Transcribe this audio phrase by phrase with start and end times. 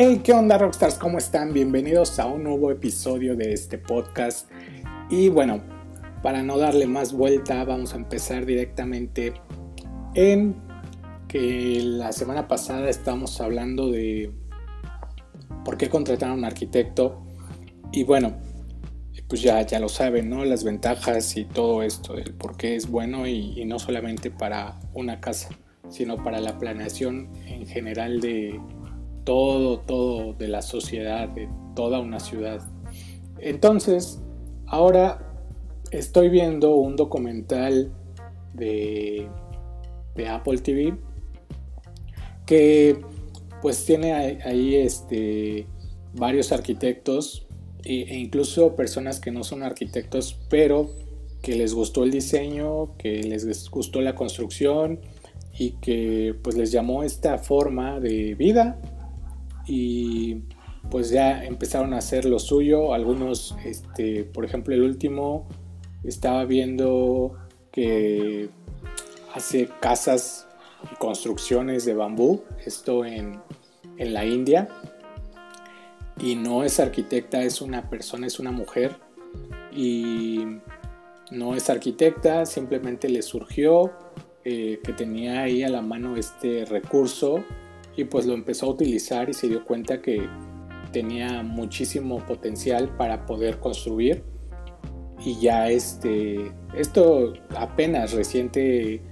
[0.00, 0.94] Hey, ¿qué onda Rockstars?
[0.94, 1.52] ¿Cómo están?
[1.52, 4.48] Bienvenidos a un nuevo episodio de este podcast.
[5.10, 5.60] Y bueno,
[6.22, 9.34] para no darle más vuelta, vamos a empezar directamente
[10.14, 10.54] en
[11.26, 14.30] que la semana pasada estábamos hablando de
[15.64, 17.26] por qué contratar a un arquitecto.
[17.90, 18.36] Y bueno,
[19.28, 20.44] pues ya, ya lo saben, ¿no?
[20.44, 24.78] Las ventajas y todo esto, el por qué es bueno y, y no solamente para
[24.94, 25.48] una casa,
[25.88, 28.60] sino para la planeación en general de
[29.28, 32.62] todo, todo de la sociedad, de toda una ciudad.
[33.38, 34.22] Entonces,
[34.66, 35.36] ahora
[35.90, 37.92] estoy viendo un documental
[38.54, 39.28] de,
[40.14, 40.96] de Apple TV
[42.46, 43.02] que
[43.60, 45.66] pues tiene ahí este,
[46.14, 47.46] varios arquitectos
[47.84, 50.88] e, e incluso personas que no son arquitectos, pero
[51.42, 55.00] que les gustó el diseño, que les gustó la construcción
[55.58, 58.80] y que pues les llamó esta forma de vida
[59.68, 60.42] y
[60.90, 62.94] pues ya empezaron a hacer lo suyo.
[62.94, 65.46] Algunos, este, por ejemplo, el último
[66.02, 67.36] estaba viendo
[67.70, 68.48] que
[69.34, 70.48] hace casas
[70.90, 73.40] y construcciones de bambú, esto en,
[73.98, 74.68] en la India.
[76.20, 78.96] Y no es arquitecta, es una persona, es una mujer.
[79.70, 80.44] Y
[81.30, 83.92] no es arquitecta, simplemente le surgió
[84.44, 87.44] eh, que tenía ahí a la mano este recurso
[87.98, 90.28] y pues lo empezó a utilizar y se dio cuenta que
[90.92, 94.22] tenía muchísimo potencial para poder construir.
[95.24, 99.02] Y ya este esto apenas reciente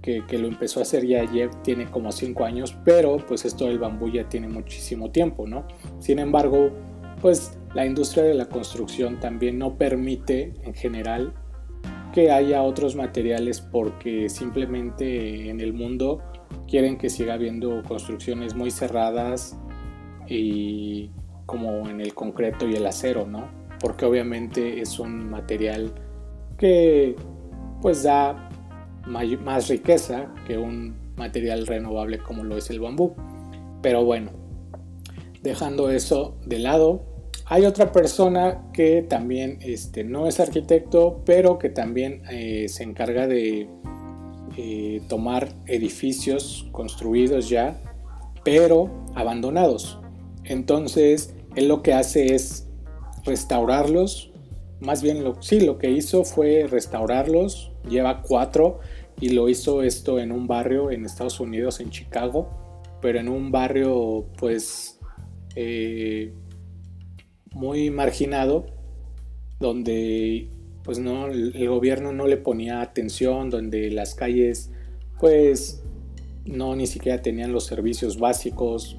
[0.00, 3.78] que, lo empezó a hacer ya ayer tiene como 5 años pero pues esto del
[3.78, 5.64] bambú ya tiene muchísimo tiempo no
[6.00, 6.70] sin embargo
[7.20, 11.34] pues la industria de la construcción también no permite en general
[12.12, 16.20] que haya otros materiales porque simplemente en el mundo
[16.68, 19.58] quieren que siga habiendo construcciones muy cerradas
[20.26, 21.10] y
[21.46, 23.48] como en el concreto y el acero, ¿no?
[23.80, 25.92] Porque obviamente es un material
[26.56, 27.16] que
[27.80, 28.48] pues da
[29.06, 33.14] más riqueza que un material renovable como lo es el bambú.
[33.82, 34.30] Pero bueno,
[35.42, 37.04] dejando eso de lado,
[37.46, 43.26] hay otra persona que también este, no es arquitecto, pero que también eh, se encarga
[43.26, 43.68] de
[44.56, 47.80] eh, tomar edificios construidos ya,
[48.44, 49.98] pero abandonados.
[50.44, 52.68] Entonces, él lo que hace es
[53.24, 54.32] restaurarlos.
[54.80, 57.72] Más bien, lo, sí, lo que hizo fue restaurarlos.
[57.88, 58.80] Lleva cuatro
[59.20, 62.48] y lo hizo esto en un barrio en Estados Unidos, en Chicago,
[63.00, 64.98] pero en un barrio pues
[65.54, 66.34] eh,
[67.52, 68.66] muy marginado,
[69.60, 70.48] donde
[70.84, 74.70] pues no, el gobierno no le ponía atención, donde las calles
[75.20, 75.82] pues
[76.44, 78.96] no ni siquiera tenían los servicios básicos.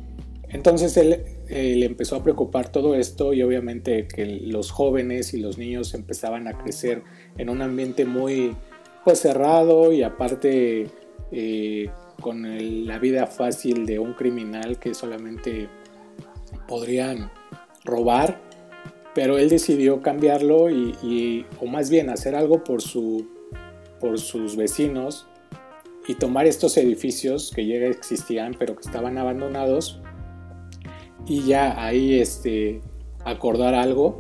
[0.50, 5.58] Entonces él, le empezó a preocupar todo esto y obviamente que los jóvenes y los
[5.58, 7.04] niños empezaban a crecer
[7.38, 8.56] en un ambiente muy
[9.04, 10.88] pues cerrado y aparte
[11.32, 11.90] eh,
[12.22, 15.68] con la vida fácil de un criminal que solamente
[16.68, 17.32] podrían
[17.84, 18.42] robar
[19.14, 23.28] pero él decidió cambiarlo y, o más bien hacer algo por, su,
[24.00, 25.28] por sus vecinos
[26.08, 30.02] y tomar estos edificios que ya existían pero que estaban abandonados
[31.26, 32.82] y ya ahí este,
[33.24, 34.20] acordar algo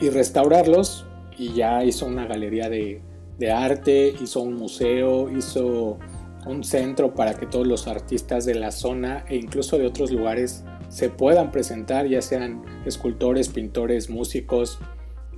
[0.00, 1.06] y restaurarlos.
[1.38, 3.00] Y ya hizo una galería de,
[3.38, 5.98] de arte, hizo un museo, hizo
[6.46, 10.64] un centro para que todos los artistas de la zona e incluso de otros lugares
[10.92, 14.78] se puedan presentar, ya sean escultores, pintores, músicos,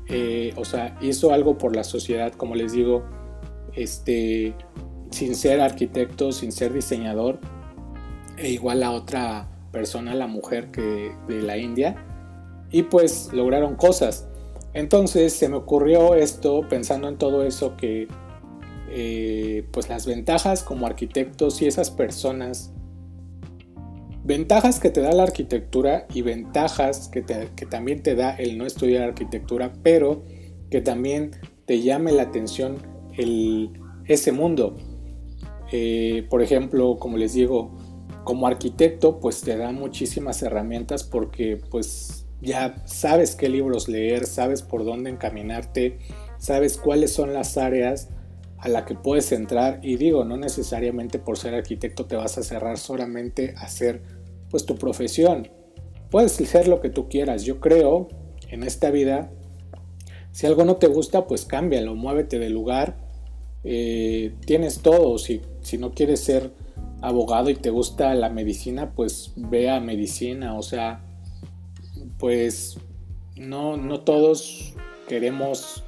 [0.09, 3.05] eh, o sea, hizo algo por la sociedad, como les digo,
[3.77, 4.53] este,
[5.13, 7.39] sin ser arquitecto, sin ser diseñador,
[8.37, 12.05] e igual a otra persona, la mujer que de la India,
[12.73, 14.27] y pues lograron cosas.
[14.73, 18.09] Entonces se me ocurrió esto pensando en todo eso que
[18.91, 22.73] eh, pues las ventajas como arquitectos y esas personas
[24.25, 29.03] Ventajas que te da la arquitectura y ventajas que, también te da el no estudiar
[29.03, 30.25] arquitectura, pero
[30.71, 31.33] que también
[31.67, 32.79] te llame la atención
[34.07, 34.79] ese mundo.
[35.73, 37.77] Eh, por ejemplo, como les digo,
[38.25, 44.63] como arquitecto, pues te da muchísimas herramientas porque pues ya sabes qué libros leer, sabes
[44.63, 45.99] por dónde encaminarte,
[46.39, 48.09] sabes cuáles son las áreas
[48.65, 52.43] a la que puedes entrar y digo, no necesariamente por ser arquitecto te vas a
[52.43, 54.01] cerrar solamente a hacer
[54.49, 55.51] pues tu profesión.
[56.11, 57.45] Puedes ser lo que tú quieras.
[57.45, 58.09] Yo creo
[58.49, 59.31] en esta vida,
[60.33, 62.97] si algo no te gusta, pues cámbialo, muévete de lugar.
[63.65, 65.19] Eh, tienes todo.
[65.19, 66.51] Si, si no quieres ser
[67.03, 70.57] abogado y te gusta la medicina, pues ve a medicina.
[70.57, 71.05] O sea,
[72.19, 72.79] pues
[73.37, 74.73] no, no todos
[75.07, 75.85] queremos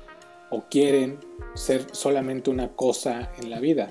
[0.50, 1.20] o quieren
[1.56, 3.91] ser solamente una cosa en la vida.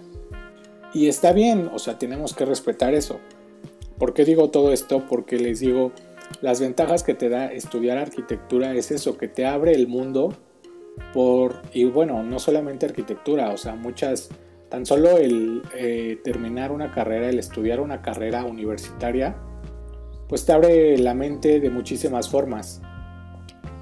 [0.94, 3.20] Y está bien, o sea, tenemos que respetar eso.
[3.98, 5.06] ¿Por qué digo todo esto?
[5.10, 5.92] Porque les digo,
[6.42, 10.34] las ventajas que te da estudiar arquitectura es eso, que te abre el mundo
[11.14, 14.30] por, y bueno, no solamente arquitectura, o sea, muchas,
[14.70, 19.36] tan solo el eh, terminar una carrera, el estudiar una carrera universitaria,
[20.28, 22.82] pues te abre la mente de muchísimas formas.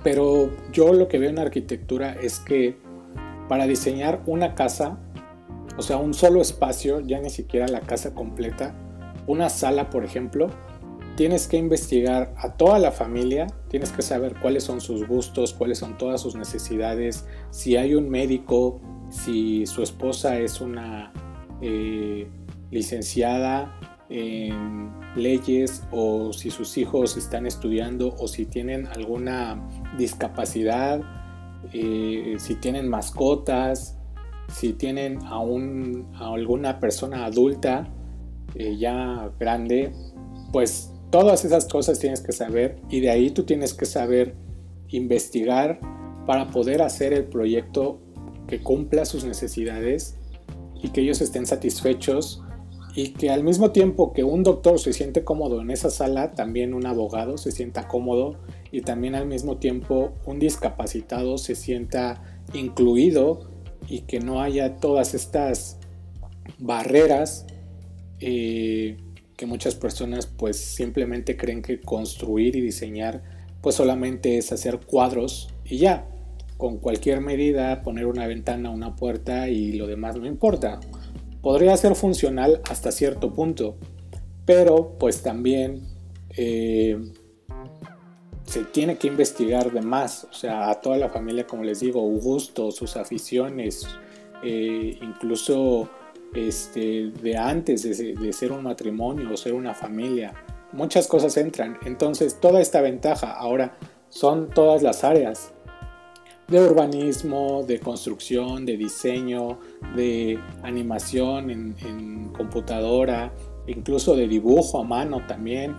[0.03, 2.75] Pero yo lo que veo en arquitectura es que
[3.47, 4.97] para diseñar una casa,
[5.77, 8.75] o sea, un solo espacio, ya ni siquiera la casa completa,
[9.27, 10.49] una sala, por ejemplo,
[11.15, 15.77] tienes que investigar a toda la familia, tienes que saber cuáles son sus gustos, cuáles
[15.77, 21.13] son todas sus necesidades, si hay un médico, si su esposa es una
[21.61, 22.27] eh,
[22.71, 23.79] licenciada
[24.09, 29.67] en leyes o si sus hijos están estudiando o si tienen alguna
[29.97, 31.01] discapacidad,
[31.71, 33.97] eh, si tienen mascotas,
[34.49, 37.87] si tienen a, a alguna persona adulta
[38.55, 39.91] eh, ya grande,
[40.51, 44.35] pues todas esas cosas tienes que saber y de ahí tú tienes que saber
[44.89, 45.79] investigar
[46.25, 47.99] para poder hacer el proyecto
[48.47, 50.17] que cumpla sus necesidades
[50.81, 52.43] y que ellos estén satisfechos
[52.95, 56.73] y que al mismo tiempo que un doctor se siente cómodo en esa sala, también
[56.73, 58.37] un abogado se sienta cómodo
[58.71, 63.49] y también al mismo tiempo un discapacitado se sienta incluido
[63.87, 65.77] y que no haya todas estas
[66.59, 67.47] barreras
[68.19, 68.97] eh,
[69.35, 73.23] que muchas personas pues simplemente creen que construir y diseñar
[73.61, 76.07] pues solamente es hacer cuadros y ya,
[76.57, 80.79] con cualquier medida poner una ventana, una puerta y lo demás no importa
[81.43, 83.75] podría ser funcional hasta cierto punto,
[84.45, 85.85] pero pues también
[86.37, 86.97] eh,
[88.45, 92.01] se tiene que investigar de más, o sea, a toda la familia, como les digo,
[92.01, 93.85] gustos, sus aficiones,
[94.41, 95.89] eh, incluso
[96.33, 100.33] este, de antes de, de ser un matrimonio o ser una familia,
[100.71, 101.77] muchas cosas entran.
[101.85, 105.52] Entonces, toda esta ventaja ahora son todas las áreas
[106.47, 109.59] de urbanismo, de construcción, de diseño,
[109.95, 113.31] de animación en, computadora,
[113.67, 115.75] incluso de dibujo a mano también.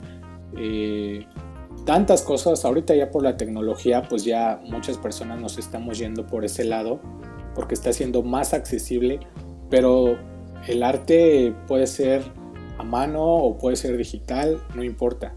[0.56, 1.26] Eh,
[1.84, 6.44] tantas cosas, ahorita ya por la tecnología, pues ya muchas personas nos estamos yendo por
[6.44, 7.00] ese lado,
[7.54, 9.20] porque está siendo más accesible,
[9.68, 10.16] pero
[10.66, 12.22] el arte puede ser
[12.78, 15.32] a mano o puede ser digital, no importa.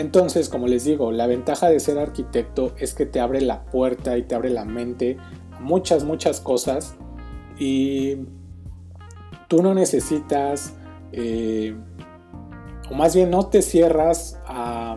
[0.00, 4.16] Entonces, como les digo, la ventaja de ser arquitecto es que te abre la puerta
[4.16, 5.18] y te abre la mente
[5.60, 6.96] muchas, muchas cosas
[7.58, 8.16] y
[9.46, 10.72] tú no necesitas,
[11.12, 11.76] eh,
[12.90, 14.96] o más bien no te cierras a,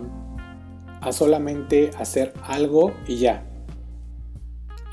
[1.11, 3.45] solamente hacer algo y ya.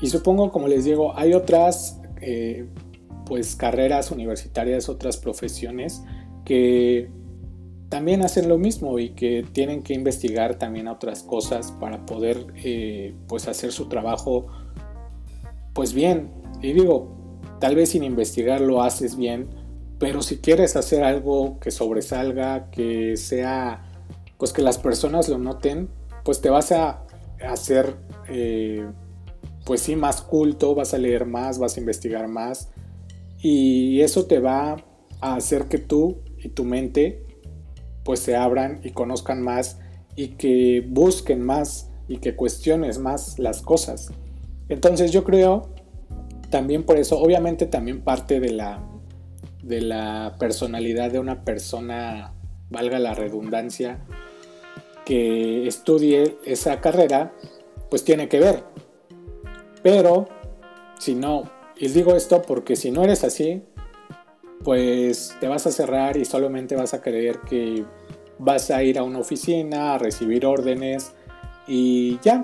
[0.01, 2.67] Y supongo, como les digo, hay otras eh,
[3.25, 6.03] pues carreras universitarias, otras profesiones
[6.43, 7.09] que
[7.91, 13.13] también hacen lo mismo y que tienen que investigar también otras cosas para poder eh,
[13.27, 14.47] pues hacer su trabajo
[15.73, 16.31] pues bien.
[16.61, 19.49] Y digo, tal vez sin investigar lo haces bien,
[19.99, 23.83] pero si quieres hacer algo que sobresalga, que sea,
[24.37, 25.89] pues que las personas lo noten,
[26.23, 27.03] pues te vas a
[27.45, 27.97] hacer,
[28.29, 28.89] eh,
[29.65, 32.69] pues sí, más culto, vas a leer más, vas a investigar más,
[33.41, 34.77] y eso te va
[35.19, 37.30] a hacer que tú y tu mente
[38.03, 39.79] pues se abran y conozcan más
[40.15, 44.11] y que busquen más y que cuestiones más las cosas.
[44.69, 45.69] Entonces yo creo
[46.49, 48.83] también por eso, obviamente también parte de la,
[49.63, 52.33] de la personalidad de una persona,
[52.69, 53.99] valga la redundancia,
[55.05, 57.33] que estudie esa carrera,
[57.89, 58.63] pues tiene que ver.
[59.81, 60.27] Pero
[60.99, 63.63] si no, y digo esto porque si no eres así,
[64.63, 67.85] pues te vas a cerrar y solamente vas a creer que
[68.37, 71.13] vas a ir a una oficina a recibir órdenes
[71.67, 72.43] y ya.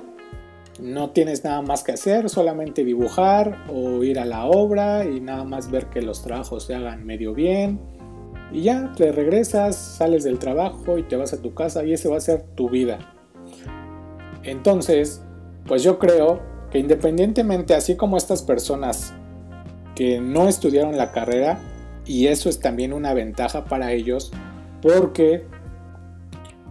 [0.79, 5.43] No tienes nada más que hacer, solamente dibujar o ir a la obra y nada
[5.43, 7.79] más ver que los trabajos se hagan medio bien.
[8.51, 12.09] Y ya, te regresas, sales del trabajo y te vas a tu casa y ese
[12.09, 12.99] va a ser tu vida.
[14.43, 15.23] Entonces,
[15.65, 19.13] pues yo creo que independientemente, así como estas personas
[19.95, 21.59] que no estudiaron la carrera,
[22.07, 24.31] y eso es también una ventaja para ellos
[24.81, 25.45] porque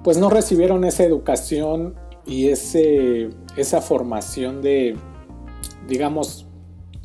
[0.02, 4.96] pues no recibieron esa educación y ese, esa formación de,
[5.88, 6.46] digamos,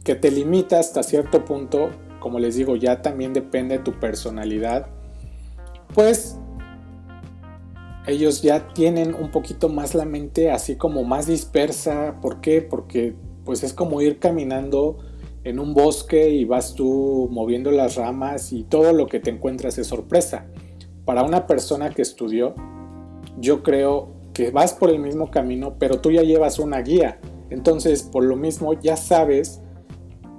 [0.03, 4.87] que te limita hasta cierto punto, como les digo, ya también depende de tu personalidad,
[5.93, 6.37] pues
[8.07, 12.15] ellos ya tienen un poquito más la mente así como más dispersa.
[12.21, 12.61] ¿Por qué?
[12.61, 14.97] Porque pues es como ir caminando
[15.43, 19.77] en un bosque y vas tú moviendo las ramas y todo lo que te encuentras
[19.77, 20.47] es sorpresa.
[21.05, 22.55] Para una persona que estudió,
[23.37, 27.19] yo creo que vas por el mismo camino, pero tú ya llevas una guía.
[27.49, 29.61] Entonces, por lo mismo, ya sabes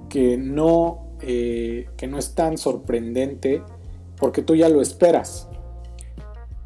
[0.08, 3.62] que no, eh, que no es tan sorprendente
[4.16, 5.48] porque tú ya lo esperas.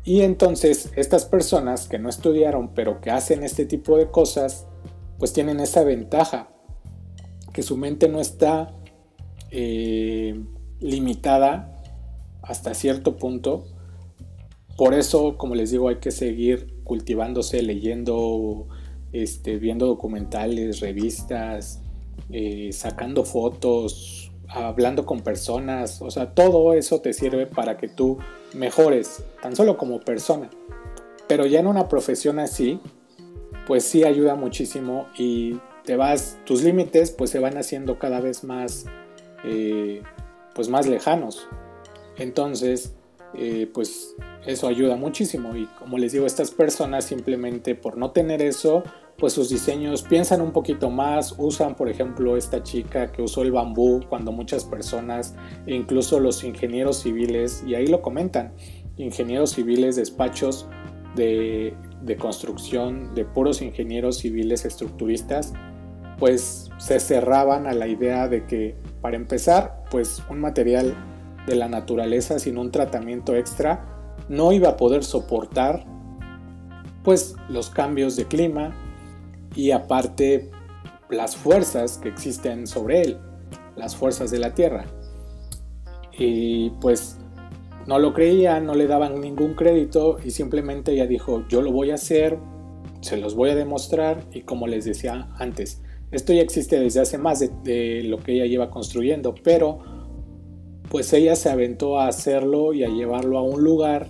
[0.05, 4.69] Y entonces estas personas que no estudiaron pero que hacen este tipo de cosas,
[5.19, 6.51] pues tienen esa ventaja,
[7.57, 8.71] que su mente no está
[9.51, 10.39] eh,
[10.79, 11.75] limitada
[12.43, 13.65] hasta cierto punto.
[14.77, 18.69] Por eso, como les digo, hay que seguir cultivándose, leyendo,
[19.11, 21.81] este, viendo documentales, revistas,
[22.29, 28.19] eh, sacando fotos, hablando con personas, o sea, todo eso te sirve para que tú
[28.53, 30.51] mejores, tan solo como persona.
[31.27, 32.81] Pero ya en una profesión así,
[33.67, 38.45] pues sí ayuda muchísimo y te vas, tus límites pues se van haciendo cada vez
[38.45, 38.85] más,
[39.45, 40.03] eh,
[40.55, 41.49] pues más lejanos.
[42.19, 42.95] Entonces,
[43.35, 44.17] eh, pues
[44.47, 48.83] eso ayuda muchísimo y como les digo, estas personas simplemente por no tener eso,
[49.17, 53.53] pues sus diseños piensan un poquito más, usan por ejemplo esta chica que usó el
[53.53, 55.35] bambú cuando muchas personas,
[55.67, 58.53] incluso los ingenieros civiles, y ahí lo comentan,
[58.97, 60.69] ingenieros civiles, despachos
[61.15, 65.53] de, de construcción, de puros ingenieros civiles estructuristas,
[66.19, 70.95] pues se cerraban a la idea de que para empezar, pues un material
[71.47, 73.85] de la naturaleza sin un tratamiento extra
[74.29, 75.85] no iba a poder soportar
[77.05, 78.75] pues los cambios de clima
[79.55, 80.51] y aparte
[81.09, 83.19] las fuerzas que existen sobre él,
[83.77, 84.87] las fuerzas de la Tierra.
[86.19, 87.19] Y pues
[87.87, 91.93] no lo creía, no le daban ningún crédito y simplemente ella dijo, yo lo voy
[91.93, 92.39] a hacer,
[93.03, 97.19] se los voy a demostrar y como les decía antes, esto ya existe desde hace
[97.19, 99.81] más de, lo que ella lleva construyendo, pero
[100.89, 104.07] pues ella se aventó a hacerlo y a llevarlo a un lugar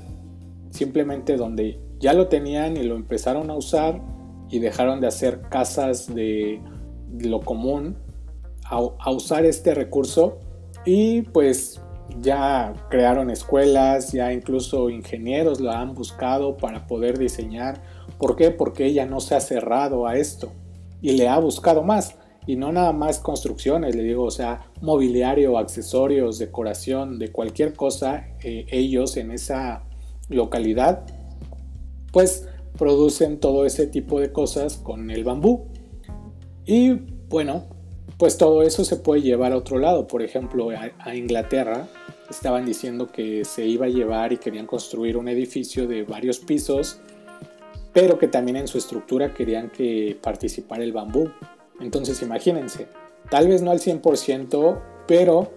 [0.70, 4.02] simplemente donde ya lo tenían y lo empezaron a usar
[4.50, 6.60] y dejaron de hacer casas de
[7.18, 7.96] lo común
[8.64, 10.38] a, usar este recurso
[10.84, 11.80] y pues
[12.20, 17.82] ya crearon escuelas, ya incluso ingenieros lo han buscado para poder diseñar.
[18.18, 18.50] ¿Por qué?
[18.50, 20.52] Porque ella no se ha cerrado a esto
[21.00, 22.16] y le ha buscado más.
[22.46, 28.28] Y no nada más construcciones, le digo, o sea, mobiliario, accesorios, decoración, de cualquier cosa,
[28.42, 29.84] eh, ellos en esa
[30.28, 31.04] localidad,
[32.12, 35.66] pues producen todo ese tipo de cosas con el bambú.
[36.64, 36.92] Y
[37.28, 37.64] bueno,
[38.18, 40.06] pues todo eso se puede llevar a otro lado.
[40.06, 41.88] Por ejemplo, a, Inglaterra
[42.30, 47.00] estaban diciendo que se iba a llevar y querían construir un edificio de varios pisos,
[47.96, 51.30] pero que también en su estructura querían que participara el bambú.
[51.80, 52.88] Entonces imagínense,
[53.30, 55.50] tal vez no al 100%, pero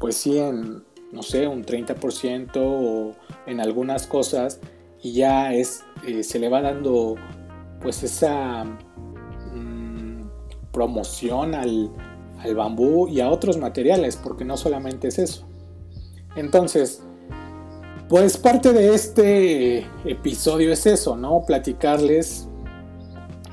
[0.00, 3.12] pues sí en, no sé, un 30% o
[3.44, 4.60] en algunas cosas
[5.02, 7.16] y ya es, eh, se le va dando
[7.82, 10.22] pues esa mm,
[10.72, 11.90] promoción al,
[12.38, 15.46] al bambú y a otros materiales, porque no solamente es eso.
[16.34, 17.02] Entonces,
[18.14, 21.42] pues parte de este episodio es eso, ¿no?
[21.44, 22.48] Platicarles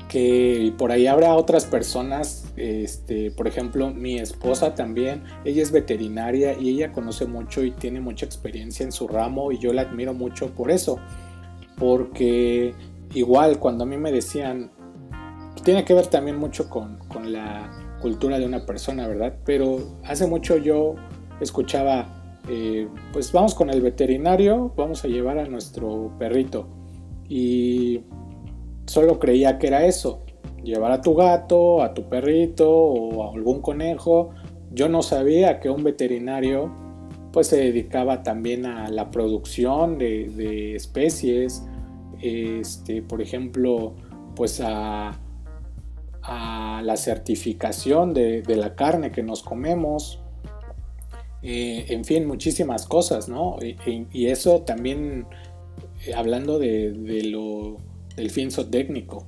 [0.08, 6.56] que por ahí habrá otras personas, este, por ejemplo, mi esposa también, ella es veterinaria
[6.56, 10.14] y ella conoce mucho y tiene mucha experiencia en su ramo y yo la admiro
[10.14, 11.00] mucho por eso,
[11.76, 12.72] porque
[13.14, 14.70] igual cuando a mí me decían,
[15.64, 19.34] tiene que ver también mucho con, con la cultura de una persona, ¿verdad?
[19.44, 20.94] Pero hace mucho yo
[21.40, 26.66] escuchaba, eh, pues vamos con el veterinario, vamos a llevar a nuestro perrito
[27.28, 28.02] y
[28.86, 30.24] solo creía que era eso,
[30.62, 34.30] llevar a tu gato, a tu perrito o a algún conejo.
[34.70, 36.70] Yo no sabía que un veterinario
[37.32, 41.64] pues se dedicaba también a la producción de, especies,
[42.20, 43.94] este, por ejemplo,
[44.36, 45.18] pues a,
[46.82, 50.21] la certificación de, la carne que nos comemos,
[51.42, 53.56] eh, en fin, muchísimas cosas, ¿no?
[54.12, 55.26] Y, eso también,
[56.06, 56.92] eh, hablando de,
[57.24, 57.78] lo
[58.16, 59.26] del finso técnico.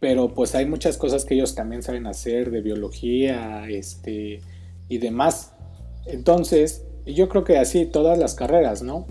[0.00, 4.40] Pero pues hay muchas cosas que ellos también saben hacer de biología este,
[4.88, 5.54] y demás.
[6.06, 9.06] Entonces, yo creo que así todas las carreras, ¿no?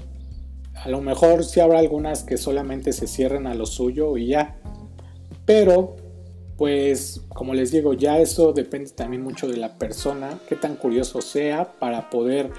[0.73, 4.57] A lo mejor sí habrá algunas que solamente se cierren a lo suyo y ya.
[5.45, 5.95] Pero,
[6.59, 11.21] pues, como les digo, ya eso depende también mucho de la persona, qué tan curioso
[11.21, 12.51] sea para poder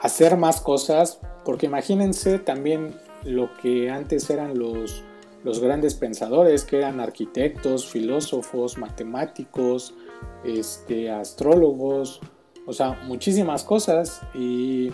[0.00, 1.18] hacer más cosas.
[1.44, 5.02] Porque imagínense también lo que antes eran los,
[5.42, 9.94] los grandes pensadores, que eran arquitectos, filósofos, matemáticos,
[10.44, 12.20] este, astrólogos,
[12.66, 14.92] o sea, muchísimas cosas y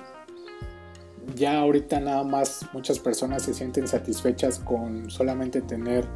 [1.34, 6.08] ya ahorita nada más muchas personas se sienten satisfechas con solamente tener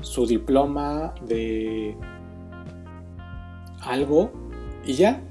[0.00, 1.96] su diploma de
[3.80, 4.30] algo
[4.84, 5.22] y ya,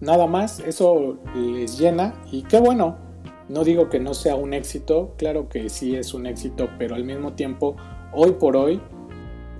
[0.00, 2.98] nada más, eso les llena y qué bueno,
[3.48, 7.04] no digo que no sea un éxito, claro que sí es un éxito, pero al
[7.04, 7.76] mismo tiempo,
[8.12, 8.80] hoy por hoy,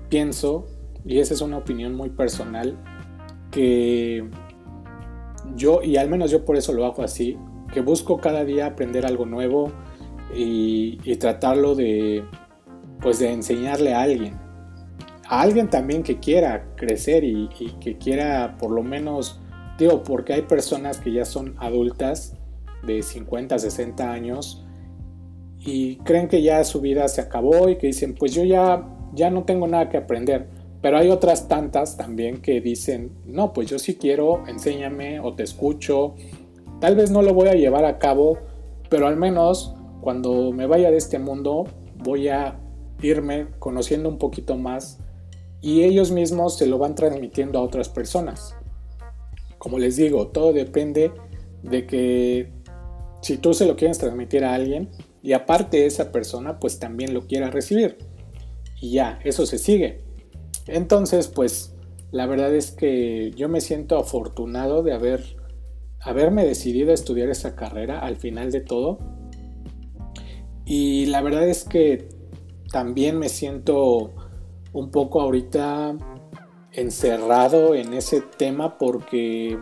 [0.09, 0.67] pienso,
[1.05, 2.77] y esa es una opinión muy personal,
[3.49, 4.29] que
[5.55, 7.37] yo, y al menos yo por eso lo hago así,
[7.73, 9.71] que busco cada día aprender algo nuevo
[10.35, 12.23] y, tratarlo de,
[13.01, 14.35] pues de enseñarle a alguien.
[15.29, 17.49] A alguien también que quiera crecer y,
[17.79, 19.39] que quiera por lo menos,
[19.77, 22.35] digo, porque hay personas que ya son adultas
[22.85, 24.65] de 50, 60 años
[25.59, 29.29] y creen que ya su vida se acabó y que dicen, pues yo ya, ya
[29.29, 30.47] no tengo nada que aprender.
[30.81, 35.43] Pero hay otras tantas también que dicen, no, pues yo sí quiero, enséñame o te
[35.43, 36.15] escucho.
[36.79, 38.37] Tal vez no lo voy a llevar a cabo,
[38.89, 41.65] pero al menos cuando me vaya de este mundo
[41.97, 42.59] voy a
[43.01, 44.99] irme conociendo un poquito más
[45.61, 48.55] y ellos mismos se lo van transmitiendo a otras personas.
[49.57, 51.11] Como les digo, todo depende
[51.63, 52.51] de que
[53.21, 54.89] si tú se lo quieres transmitir a alguien
[55.23, 57.97] y aparte esa persona pues también lo quiera recibir.
[58.79, 60.03] Y ya, eso se sigue.
[60.67, 61.73] Entonces, pues
[62.11, 65.37] la verdad es que yo me siento afortunado de haber
[65.99, 68.99] haberme decidido a estudiar esa carrera al final de todo.
[70.65, 72.09] Y la verdad es que
[72.71, 74.11] también me siento
[74.73, 75.95] un poco ahorita
[76.71, 79.57] encerrado en ese tema porque,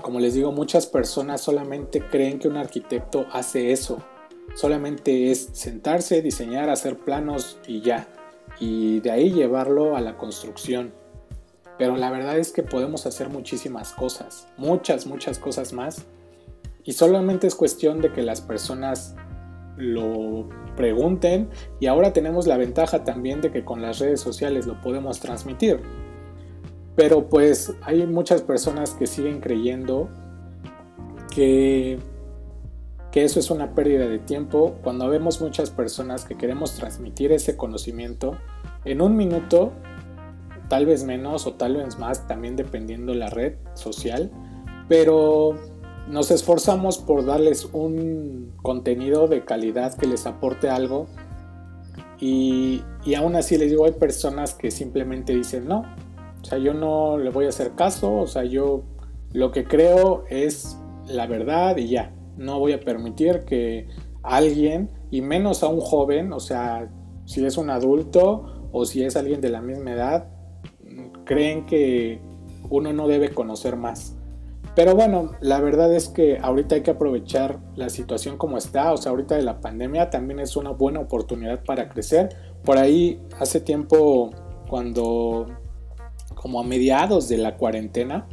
[0.00, 4.02] como les digo, muchas personas solamente creen que un arquitecto hace eso.
[4.54, 8.08] Solamente es sentarse, diseñar, hacer planos y ya
[8.58, 10.92] y de ahí llevarlo a la construcción.
[11.78, 16.04] Pero la verdad es que podemos hacer muchísimas cosas, muchas, muchas cosas más.
[16.84, 19.14] Y solamente es cuestión de que las personas
[19.82, 21.48] lo pregunten.
[21.80, 25.80] Y ahora tenemos la ventaja también de que con las redes sociales lo podemos transmitir.
[26.96, 30.08] Pero pues hay muchas personas que siguen creyendo
[31.34, 31.98] que,
[33.10, 34.76] que eso es una pérdida de tiempo.
[34.82, 38.36] Cuando vemos muchas personas que queremos transmitir ese conocimiento
[38.84, 39.72] en un minuto,
[40.68, 44.30] tal vez menos o tal vez más, también dependiendo la red social,
[44.88, 45.54] pero
[46.08, 51.06] nos esforzamos por darles un contenido de calidad que les aporte algo
[52.18, 55.84] y, y aún así les digo, hay personas que simplemente dicen no,
[56.40, 58.82] o sea, yo no le voy a hacer caso, o sea, yo
[59.32, 63.88] lo que creo es la verdad y ya, no voy a permitir que
[64.22, 66.90] alguien, y menos a un joven, o sea,
[67.24, 70.28] si es un adulto o si es alguien de la misma edad,
[71.24, 72.20] creen que
[72.70, 74.16] uno no debe conocer más.
[74.74, 78.96] Pero bueno, la verdad es que ahorita hay que aprovechar la situación como está, o
[78.96, 82.30] sea, ahorita de la pandemia también es una buena oportunidad para crecer.
[82.64, 84.30] Por ahí hace tiempo,
[84.68, 85.46] cuando,
[86.34, 88.26] como a mediados de la cuarentena,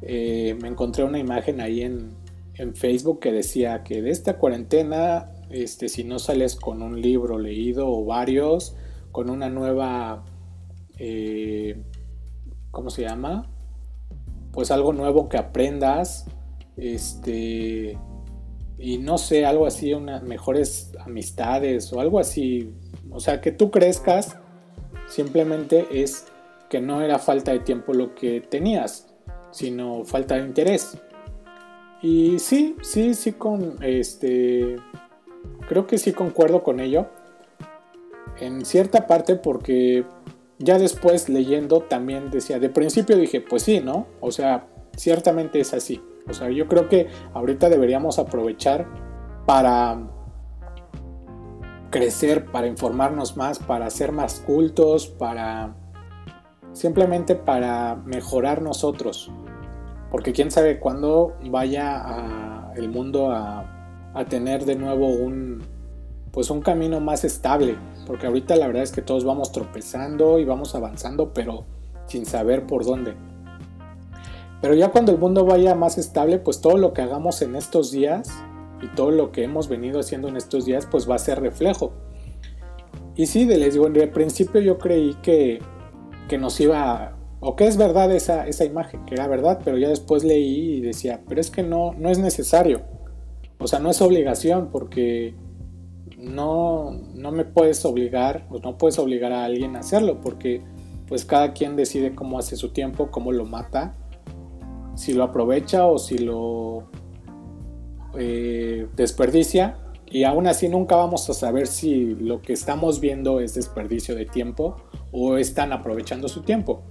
[0.00, 2.14] eh, me encontré una imagen ahí en,
[2.54, 7.38] en, Facebook que decía que de esta cuarentena, este, si no sales con un libro
[7.38, 8.74] leído o varios,
[9.12, 10.24] con una nueva,
[10.98, 11.82] eh,
[12.70, 13.50] ¿cómo se llama?
[14.58, 16.26] Pues algo nuevo que aprendas,
[16.76, 17.96] este,
[18.76, 22.74] y no sé, algo así, unas mejores amistades o algo así,
[23.08, 24.36] o sea, que tú crezcas,
[25.06, 26.26] simplemente es
[26.68, 29.06] que no era falta de tiempo lo que tenías,
[29.52, 30.98] sino falta de interés.
[32.02, 34.74] Y sí, sí, sí, con este,
[35.68, 37.06] creo que sí concuerdo con ello
[38.40, 40.04] en cierta parte porque
[40.58, 44.06] ya después leyendo también decía, de principio dije, pues sí, ¿no?
[44.20, 44.66] O sea,
[44.96, 46.02] ciertamente es así.
[46.28, 48.86] O sea, yo creo que ahorita deberíamos aprovechar
[49.46, 50.10] para
[51.90, 55.76] crecer, para informarnos más, para ser más cultos, para
[56.72, 59.30] simplemente para mejorar nosotros.
[60.10, 65.62] Porque quién sabe cuándo vaya el mundo a, a tener de nuevo un,
[66.32, 70.44] pues un camino más estable, porque ahorita la verdad es que todos vamos tropezando y
[70.44, 71.64] vamos avanzando, pero
[72.06, 73.14] sin saber por dónde.
[74.60, 77.92] Pero ya cuando el mundo vaya más estable, pues todo lo que hagamos en estos
[77.92, 78.28] días
[78.82, 81.92] y todo lo que hemos venido haciendo en estos días, pues va a ser reflejo.
[83.14, 85.60] Y sí, les digo, en el principio yo creí que,
[86.28, 89.88] que nos iba, o que es verdad esa, esa imagen, que era verdad, pero ya
[89.88, 92.82] después leí y decía, pero es que no, no es necesario.
[93.58, 95.34] O sea, no es obligación porque
[96.18, 100.62] no, no me puedes obligar, o no puedes obligar a alguien a hacerlo, porque
[101.06, 103.94] pues cada quien decide cómo hace su tiempo, cómo lo mata,
[104.94, 106.90] si lo aprovecha o si lo
[108.18, 109.78] eh, desperdicia.
[110.10, 114.26] Y aún así nunca vamos a saber si lo que estamos viendo es desperdicio de
[114.26, 114.76] tiempo
[115.12, 116.82] o están aprovechando su tiempo.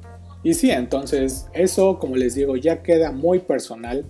[0.44, 4.06] Y sí, entonces eso, como les digo, ya queda muy personal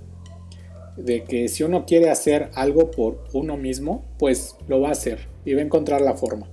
[0.97, 5.27] de que si uno quiere hacer algo por uno mismo, pues lo va a hacer
[5.45, 6.47] y va a encontrar la forma.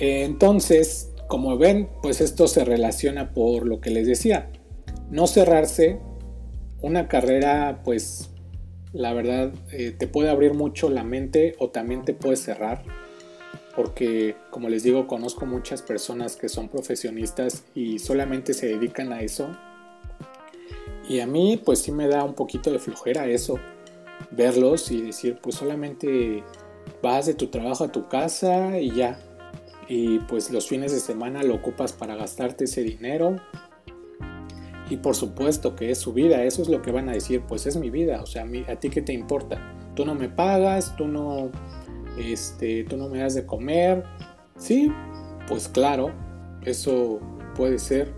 [0.00, 4.50] Entonces, como ven, pues esto se relaciona por lo que les decía.
[5.10, 5.98] No cerrarse
[6.82, 8.30] una carrera, pues
[8.92, 12.82] la verdad eh, te puede abrir mucho la mente o también te puede cerrar.
[13.76, 19.22] Porque, como les digo, conozco muchas personas que son profesionistas y solamente se dedican a
[19.22, 19.56] eso
[21.08, 23.58] y a mí pues sí me da un poquito de flojera eso,
[24.30, 26.44] verlos y decir pues solamente
[27.02, 29.18] vas de tu trabajo a tu casa y ya.
[29.88, 33.36] Y pues los fines de semana lo ocupas para gastarte ese dinero.
[34.90, 37.66] Y por supuesto que es su vida, eso es lo que van a decir, pues
[37.66, 39.74] es mi vida, o sea, a, ti qué te importa.
[39.94, 41.50] Tú no me pagas, tú no,
[42.18, 44.04] este, tú no me das de comer.
[44.56, 44.90] Sí,
[45.46, 46.10] pues claro,
[46.62, 47.20] eso
[47.54, 48.14] puede ser,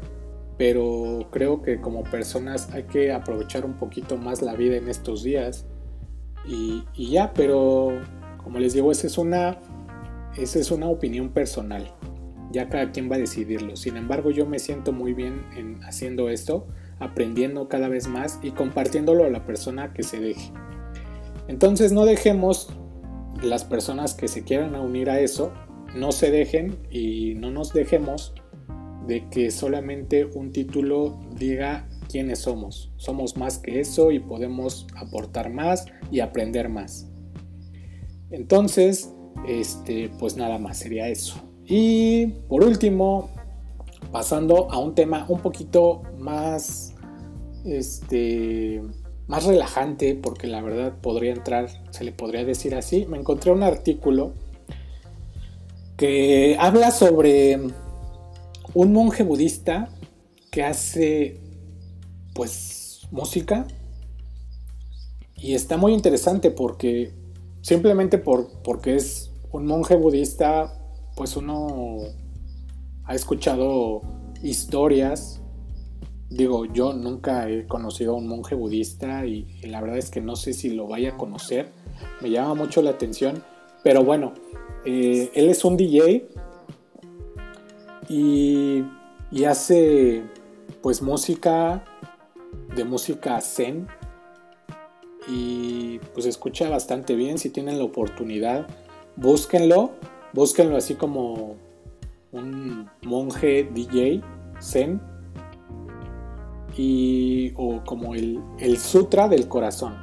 [0.61, 5.23] pero creo que como personas hay que aprovechar un poquito más la vida en estos
[5.23, 5.64] días
[6.46, 7.99] y, ya, pero
[8.44, 9.59] como les digo, esa es una
[10.37, 11.90] esa es una opinión personal.
[12.53, 13.75] Ya cada quien va a decidirlo.
[13.75, 16.66] Sin embargo, yo me siento muy bien en haciendo esto,
[16.99, 20.53] aprendiendo cada vez más y compartiéndolo a la persona que se deje.
[21.49, 22.68] Entonces no dejemos
[23.42, 25.55] las personas que se quieran unir a eso,
[25.96, 28.35] no se dejen y no nos dejemos
[29.11, 32.92] de que solamente un título diga quiénes somos.
[32.96, 37.09] Somos más que eso y podemos aportar más y aprender más.
[38.31, 39.12] Entonces,
[39.49, 41.42] este, pues nada más sería eso.
[41.66, 43.31] Y por último,
[44.12, 46.94] pasando a un tema un poquito más,
[47.64, 48.81] este,
[49.27, 53.07] más relajante, porque la verdad podría entrar, se le podría decir así.
[53.07, 54.35] Me encontré un artículo
[55.96, 57.59] que habla sobre
[58.74, 59.88] un monje budista
[60.50, 61.40] que hace
[62.35, 63.66] pues música.
[65.37, 67.12] Y está muy interesante porque
[67.62, 70.76] simplemente por, porque es un monje budista
[71.16, 71.98] pues uno
[73.04, 74.02] ha escuchado
[74.42, 75.40] historias.
[76.28, 80.37] Digo yo nunca he conocido a un monje budista y, la verdad es que no
[80.37, 81.72] sé si lo vaya a conocer.
[82.20, 83.42] Me llama mucho la atención
[83.83, 84.35] pero bueno
[84.85, 86.28] eh, él es un DJ
[88.11, 88.85] y,
[89.46, 90.25] hace
[90.83, 91.85] pues música
[92.75, 93.87] de música zen.
[95.29, 97.38] Y pues escucha bastante bien.
[97.38, 98.66] Si tienen la oportunidad
[99.14, 99.92] búsquenlo.
[100.33, 101.57] Búsquenlo así como
[102.33, 104.23] un monje DJ
[104.61, 105.01] zen.
[106.77, 109.96] Y o como el, el sutra del corazón.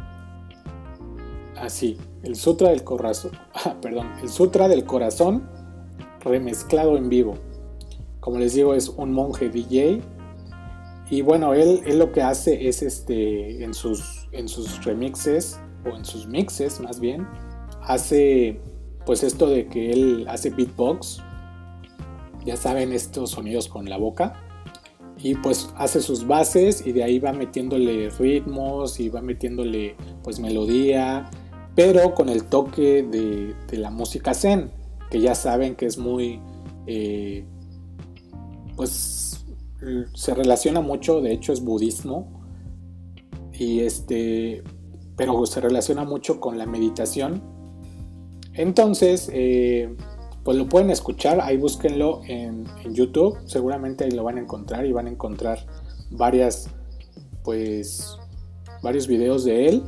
[1.58, 3.32] Así el sutra del corazón.
[3.66, 5.50] Ah, perdón el sutra del corazón
[6.24, 7.34] remezclado en vivo
[8.28, 10.02] como les digo, es un monje DJ.
[11.10, 15.96] Y bueno, él, él lo que hace es este, en sus, en sus remixes, o
[15.96, 17.26] en sus mixes más bien,
[17.82, 18.60] hace
[19.06, 21.24] pues esto de que él hace beatbox.
[22.44, 24.44] Ya saben, estos sonidos con la boca.
[25.24, 30.42] Y pues hace sus bases y de ahí va metiéndole ritmos y va metiéndole pues
[30.42, 31.30] melodía,
[31.76, 34.70] pero con el toque de, la música zen,
[35.10, 36.42] que ya saben que es muy...
[36.88, 37.46] Eh,
[38.78, 39.44] pues
[40.14, 42.42] se relaciona mucho, de hecho es budismo,
[43.52, 44.64] y este,
[45.16, 47.42] pero se relaciona mucho con la meditación.
[48.54, 49.96] Entonces, eh,
[50.44, 54.94] pues lo pueden escuchar, ahí búsquenlo en, YouTube, seguramente ahí lo van a encontrar y
[54.94, 55.66] van a encontrar
[56.10, 56.70] varias,
[57.44, 58.18] pues,
[58.82, 59.84] varios videos de él.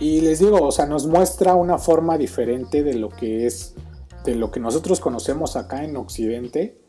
[0.00, 3.74] Y les digo, o sea, nos muestra una forma diferente de lo que es,
[4.24, 6.87] de lo que nosotros conocemos acá en Occidente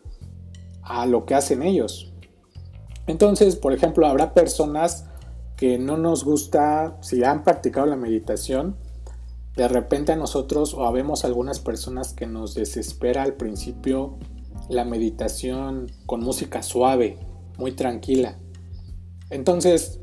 [0.90, 2.12] a lo que hacen ellos.
[3.08, 5.06] Entonces, por ejemplo, habrá personas
[5.56, 8.76] que no nos gusta, si han practicado la meditación,
[9.56, 14.18] de repente a nosotros o habemos algunas personas que nos desespera al principio
[14.70, 17.20] la meditación con música suave,
[17.58, 18.38] muy tranquila.
[19.30, 20.00] Entonces,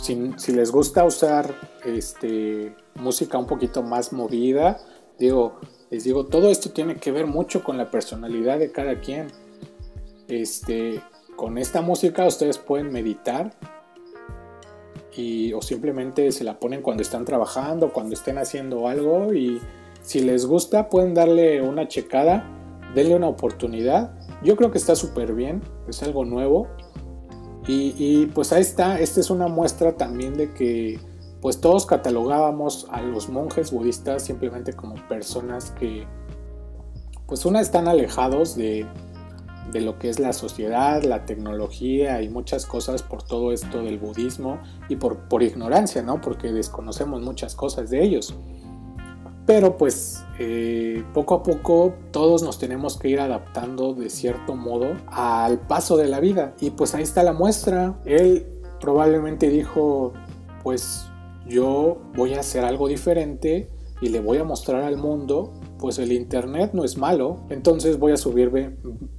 [0.00, 4.78] si, si les gusta usar este, música un poquito más movida,
[5.18, 5.58] digo,
[5.90, 9.28] les digo, todo esto tiene que ver mucho con la personalidad de cada quien.
[10.30, 11.00] Este,
[11.36, 13.52] con esta música ustedes pueden meditar
[15.16, 19.60] y, o simplemente se la ponen cuando están trabajando, cuando estén haciendo algo y,
[20.02, 22.44] si les gusta pueden darle una checada,
[22.94, 24.12] denle una oportunidad.
[24.42, 26.68] Yo creo que está súper bien, es algo nuevo.
[27.66, 30.98] Y, y, pues ahí está, esta es una muestra también de que
[31.40, 36.06] pues todos catalogábamos a los monjes budistas simplemente como personas que
[37.26, 38.86] pues una están alejados de,
[39.72, 43.98] de lo que es la sociedad, la tecnología y muchas cosas por todo esto del
[43.98, 46.20] budismo y por, por ignorancia, ¿no?
[46.20, 48.34] Porque desconocemos muchas cosas de ellos.
[49.46, 54.96] Pero pues eh, poco a poco todos nos tenemos que ir adaptando de cierto modo
[55.08, 56.54] al paso de la vida.
[56.60, 57.98] Y pues ahí está la muestra.
[58.04, 58.46] Él
[58.80, 60.12] probablemente dijo,
[60.62, 61.06] pues
[61.46, 63.70] yo voy a hacer algo diferente
[64.00, 67.46] y le voy a mostrar al mundo pues el internet no es malo.
[67.48, 68.50] Entonces voy a subir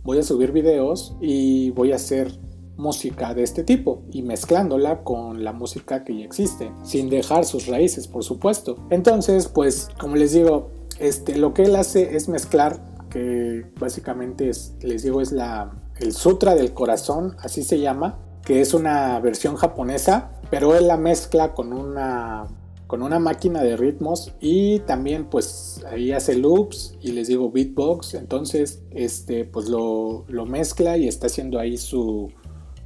[0.03, 2.39] voy a subir videos y voy a hacer
[2.77, 7.67] música de este tipo y mezclándola con la música que ya existe sin dejar sus
[7.67, 8.77] raíces por supuesto.
[8.89, 10.69] Entonces pues como les digo
[10.99, 16.13] este lo que él hace es mezclar que básicamente es les digo es la el
[16.13, 21.53] sutra del corazón así se llama que es una versión japonesa pero él la mezcla
[21.53, 22.47] con una
[22.91, 28.15] con una máquina de ritmos y también pues ahí hace loops y les digo beatbox.
[28.15, 32.33] Entonces este pues lo, mezcla y está haciendo ahí su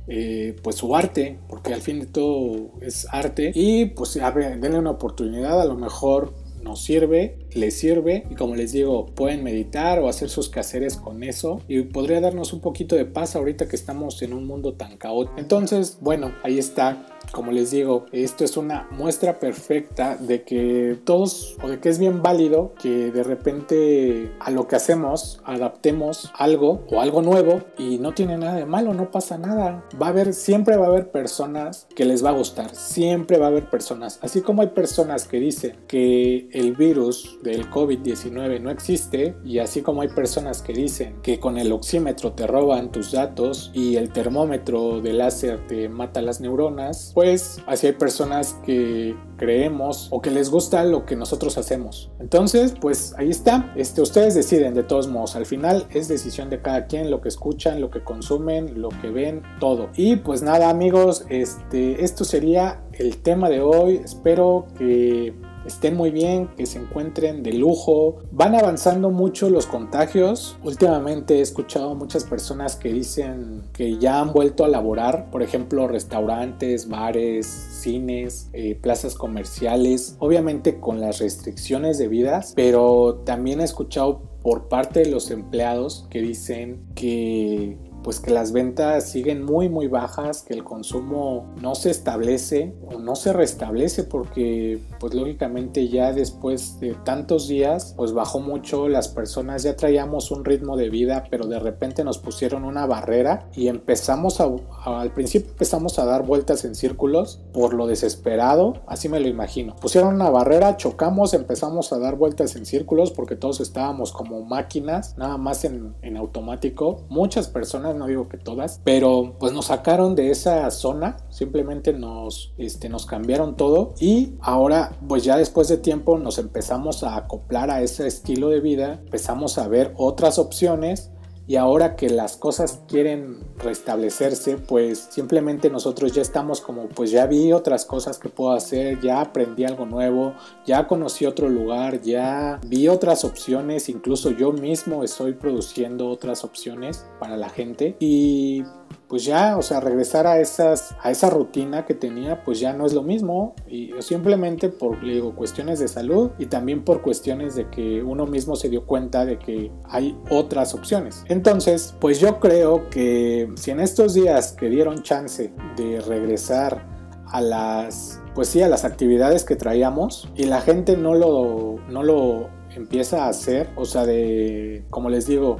[0.07, 3.51] eh, pues su arte porque al fin de todo es arte.
[3.55, 8.27] Y pues a denle una oportunidad a lo mejor nos sirve, les sirve.
[8.29, 11.61] Y como les digo, pueden meditar o hacer sus quehaceres con eso.
[11.67, 15.39] Y podría darnos un poquito de paz ahorita que estamos en un mundo tan caótico.
[15.39, 21.57] Entonces, bueno, ahí está como les digo, esto es una muestra perfecta de que todos,
[21.61, 26.85] o de que es bien válido que de repente a lo que hacemos adaptemos algo
[26.89, 29.83] o algo nuevo y no tiene nada de malo, no pasa nada.
[30.01, 33.47] Va a haber, siempre va a haber personas que les va a gustar, siempre va
[33.47, 38.69] a haber personas, así como hay personas que dicen que el virus del COVID-19 no
[38.71, 43.11] existe y así como hay personas que dicen que con el oxímetro te roban tus
[43.11, 47.24] datos y el termómetro de láser te mata las neuronas, pues
[47.65, 52.11] así hay personas que creemos o que les gusta lo que nosotros hacemos.
[52.19, 53.73] Entonces, pues ahí está.
[53.75, 55.35] Este, ustedes deciden de todos modos.
[55.35, 59.09] Al final es decisión de cada quien lo que escuchan, lo que consumen, lo que
[59.09, 59.89] ven, todo.
[59.95, 64.01] Y pues nada amigos, este, esto sería el tema de hoy.
[64.03, 65.33] Espero que
[65.65, 68.17] estén muy bien, que se encuentren de lujo.
[68.31, 70.57] Van avanzando mucho los contagios.
[70.63, 75.87] Últimamente he escuchado muchas personas que dicen que ya han vuelto a laborar, por ejemplo,
[75.87, 84.35] restaurantes, bares, cines, eh, plazas comerciales, obviamente con las restricciones debidas, pero también he escuchado
[84.45, 89.87] por parte de los empleados que dicen que pues que las ventas siguen muy muy
[89.87, 96.13] bajas, que el consumo no se establece o no se restablece porque pues lógicamente ya
[96.13, 101.23] después de tantos días pues bajó mucho, las personas ya traíamos un ritmo de vida
[101.31, 104.51] pero de repente nos pusieron una barrera y empezamos a,
[104.85, 109.75] al principio empezamos a dar vueltas en círculos por lo desesperado, así me lo imagino.
[109.77, 115.17] Pusieron una barrera, chocamos, empezamos a dar vueltas en círculos porque todos estábamos como máquinas,
[115.17, 117.05] nada más en, en automático.
[117.09, 122.53] Muchas personas no digo que todas, pero pues nos sacaron de esa zona, simplemente nos,
[122.57, 127.71] este, nos cambiaron todo y ahora pues ya después de tiempo nos empezamos a acoplar
[127.71, 131.11] a ese estilo de vida, empezamos a ver otras opciones
[131.47, 137.27] y ahora que las cosas quieren restablecerse, pues simplemente nosotros ya estamos como, pues ya
[137.27, 140.33] vi otras cosas que puedo hacer, ya aprendí algo nuevo,
[140.65, 147.05] ya conocí otro lugar, ya vi otras opciones, incluso yo mismo estoy produciendo otras opciones
[147.19, 147.95] para la gente.
[147.99, 148.63] Y
[149.07, 152.85] pues ya, o sea, regresar a esas a esa rutina que tenía, pues ya no
[152.85, 157.69] es lo mismo y simplemente por digo cuestiones de salud y también por cuestiones de
[157.69, 161.23] que uno mismo se dio cuenta de que hay otras opciones.
[161.27, 166.87] Entonces, pues yo creo que si en estos días que dieron chance de regresar
[167.27, 172.03] a las pues sí, a las actividades que traíamos y la gente no lo no
[172.03, 175.57] lo empieza a hacer, o sea, de como les digo,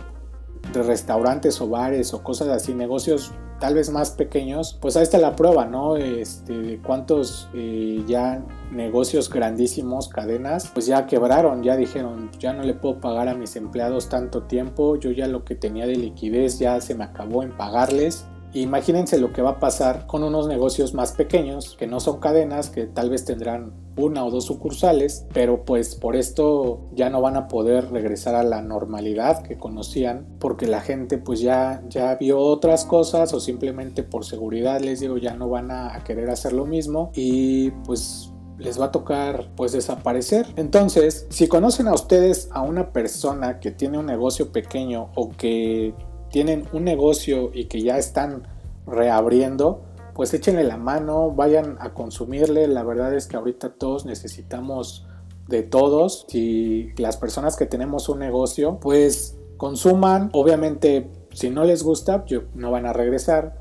[0.73, 5.17] de restaurantes o bares o cosas así, negocios tal vez más pequeños, pues ahí está
[5.17, 5.95] la prueba, ¿no?
[5.95, 12.63] Este, de cuántos eh, ya negocios grandísimos, cadenas, pues ya quebraron, ya dijeron, ya no
[12.63, 16.60] le puedo pagar a mis empleados tanto tiempo, yo ya lo que tenía de liquidez
[16.60, 18.25] ya se me acabó en pagarles,
[18.56, 22.70] Imagínense lo que va a pasar con unos negocios más pequeños, que no son cadenas,
[22.70, 27.36] que tal vez tendrán una o dos sucursales, pero pues por esto ya no van
[27.36, 32.39] a poder regresar a la normalidad que conocían, porque la gente pues ya, ya vio
[32.39, 36.65] otras cosas o simplemente por seguridad les digo ya no van a, querer hacer lo
[36.65, 40.46] mismo y pues les va a tocar pues desaparecer.
[40.56, 45.94] Entonces, si conocen a ustedes a una persona que tiene un negocio pequeño o que
[46.36, 48.45] tienen un negocio y que ya están
[48.86, 52.67] reabriendo, pues échenle la mano, vayan a consumirle.
[52.67, 55.08] La verdad es que ahorita todos necesitamos
[55.48, 56.26] de todos.
[56.28, 60.30] Si las personas que tenemos un negocio, pues consuman.
[60.34, 63.56] Obviamente, si no les gusta, no van a regresar.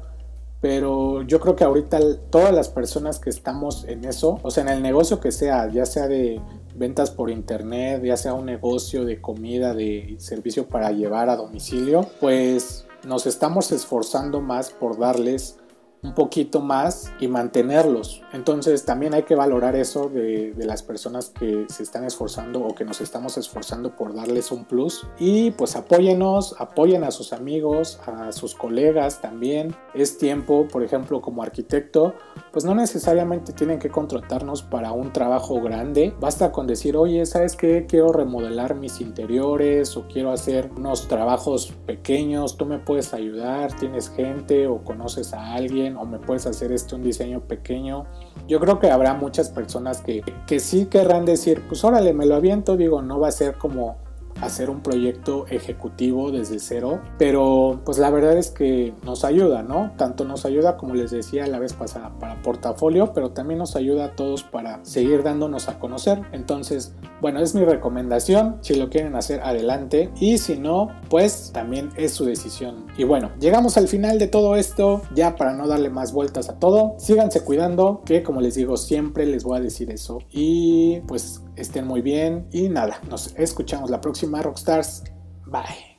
[0.60, 4.70] Pero yo creo que ahorita todas las personas que estamos en eso, o sea, en
[4.70, 6.40] el negocio que sea, ya sea de
[6.74, 12.06] ventas por internet, ya sea un negocio de comida, de servicio para llevar a domicilio,
[12.20, 15.58] pues nos estamos esforzando más por darles
[16.04, 18.22] un poquito más y mantenerlos.
[18.32, 22.84] Entonces también hay que valorar eso de, las personas que se están esforzando o que
[22.84, 25.06] nos estamos esforzando por darles un plus.
[25.18, 29.74] Y pues apóyenos, apoyen a sus amigos, a sus colegas también.
[29.94, 32.14] Es tiempo, por ejemplo, como arquitecto,
[32.54, 36.14] pues no necesariamente tienen que contratarnos para un trabajo grande.
[36.20, 37.84] Basta con decir, oye, ¿sabes qué?
[37.88, 42.56] Quiero remodelar mis interiores o quiero hacer unos trabajos pequeños.
[42.56, 46.94] Tú me puedes ayudar, tienes gente o conoces a alguien o me puedes hacer este
[46.94, 48.06] un diseño pequeño.
[48.46, 52.36] Yo creo que habrá muchas personas que, que sí querrán decir, pues órale, me lo
[52.36, 53.96] aviento, digo, no va a ser como
[54.40, 59.92] hacer un proyecto ejecutivo desde cero, pero pues la verdad es que nos ayuda, ¿no?
[59.96, 64.06] Tanto nos ayuda, como les decía la vez pasada, para portafolio, pero también nos ayuda
[64.06, 66.22] a todos para seguir dándonos a conocer.
[66.32, 71.90] Entonces, bueno, es mi recomendación, si lo quieren hacer adelante y si no, pues también
[71.96, 72.86] es su decisión.
[72.96, 76.58] Y bueno, llegamos al final de todo esto, ya para no darle más vueltas a
[76.58, 80.18] todo, síganse cuidando, que como les digo, siempre les voy a decir eso.
[80.30, 85.04] Y pues estén muy bien y nada, nos escuchamos la próxima Rockstars.
[85.46, 85.93] Bye.